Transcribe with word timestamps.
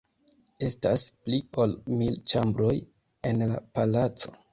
Estas 0.67 1.01
pli 1.27 1.39
ol 1.65 1.75
mil 1.99 2.17
ĉambroj 2.31 2.73
en 3.33 3.45
la 3.53 3.61
palaco. 3.77 4.35